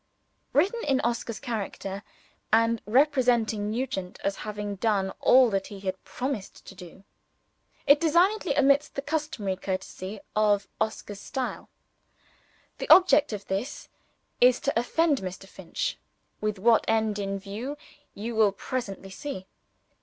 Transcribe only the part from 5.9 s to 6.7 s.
promised me